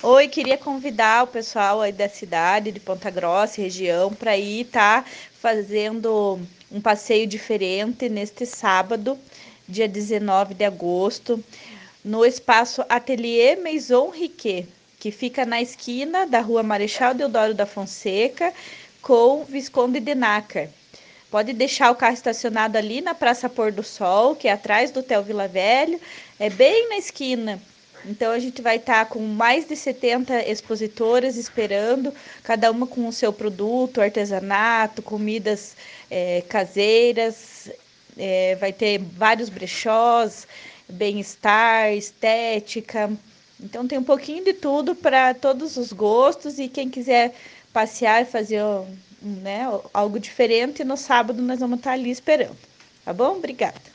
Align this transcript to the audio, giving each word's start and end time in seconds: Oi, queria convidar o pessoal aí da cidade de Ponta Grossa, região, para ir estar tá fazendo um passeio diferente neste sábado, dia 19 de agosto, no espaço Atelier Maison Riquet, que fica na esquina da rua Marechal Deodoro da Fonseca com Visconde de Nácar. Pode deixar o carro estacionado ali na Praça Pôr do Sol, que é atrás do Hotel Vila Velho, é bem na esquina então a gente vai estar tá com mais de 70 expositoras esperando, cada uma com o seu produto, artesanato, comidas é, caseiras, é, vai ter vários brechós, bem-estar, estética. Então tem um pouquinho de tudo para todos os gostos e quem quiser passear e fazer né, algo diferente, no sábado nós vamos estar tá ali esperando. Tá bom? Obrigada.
Oi, 0.00 0.26
queria 0.26 0.56
convidar 0.56 1.24
o 1.24 1.26
pessoal 1.28 1.80
aí 1.80 1.92
da 1.92 2.08
cidade 2.08 2.72
de 2.72 2.80
Ponta 2.80 3.08
Grossa, 3.10 3.60
região, 3.60 4.12
para 4.12 4.36
ir 4.36 4.62
estar 4.62 5.04
tá 5.04 5.10
fazendo 5.40 6.40
um 6.72 6.80
passeio 6.80 7.24
diferente 7.26 8.08
neste 8.08 8.44
sábado, 8.44 9.16
dia 9.68 9.86
19 9.86 10.54
de 10.54 10.64
agosto, 10.64 11.42
no 12.04 12.24
espaço 12.24 12.84
Atelier 12.88 13.60
Maison 13.60 14.10
Riquet, 14.10 14.66
que 14.98 15.12
fica 15.12 15.46
na 15.46 15.62
esquina 15.62 16.26
da 16.26 16.40
rua 16.40 16.64
Marechal 16.64 17.14
Deodoro 17.14 17.54
da 17.54 17.66
Fonseca 17.66 18.52
com 19.00 19.44
Visconde 19.44 20.00
de 20.00 20.16
Nácar. 20.16 20.68
Pode 21.30 21.52
deixar 21.52 21.92
o 21.92 21.96
carro 21.96 22.14
estacionado 22.14 22.76
ali 22.76 23.00
na 23.00 23.14
Praça 23.14 23.48
Pôr 23.48 23.70
do 23.70 23.84
Sol, 23.84 24.34
que 24.34 24.48
é 24.48 24.52
atrás 24.52 24.90
do 24.90 24.98
Hotel 24.98 25.22
Vila 25.22 25.46
Velho, 25.46 26.00
é 26.40 26.50
bem 26.50 26.88
na 26.88 26.96
esquina 26.96 27.60
então 28.04 28.32
a 28.32 28.38
gente 28.38 28.60
vai 28.60 28.76
estar 28.76 29.04
tá 29.04 29.10
com 29.10 29.20
mais 29.20 29.66
de 29.66 29.76
70 29.76 30.48
expositoras 30.48 31.36
esperando, 31.36 32.12
cada 32.42 32.70
uma 32.70 32.86
com 32.86 33.06
o 33.06 33.12
seu 33.12 33.32
produto, 33.32 34.00
artesanato, 34.00 35.02
comidas 35.02 35.76
é, 36.10 36.42
caseiras, 36.48 37.70
é, 38.16 38.56
vai 38.56 38.72
ter 38.72 38.98
vários 38.98 39.48
brechós, 39.48 40.46
bem-estar, 40.88 41.92
estética. 41.92 43.10
Então 43.60 43.86
tem 43.86 43.98
um 43.98 44.04
pouquinho 44.04 44.44
de 44.44 44.52
tudo 44.52 44.94
para 44.94 45.34
todos 45.34 45.76
os 45.76 45.92
gostos 45.92 46.58
e 46.58 46.68
quem 46.68 46.88
quiser 46.90 47.34
passear 47.72 48.22
e 48.22 48.26
fazer 48.26 48.62
né, 49.20 49.62
algo 49.94 50.18
diferente, 50.18 50.84
no 50.84 50.96
sábado 50.96 51.40
nós 51.40 51.60
vamos 51.60 51.78
estar 51.78 51.90
tá 51.90 51.94
ali 51.94 52.10
esperando. 52.10 52.58
Tá 53.04 53.12
bom? 53.12 53.36
Obrigada. 53.36 53.92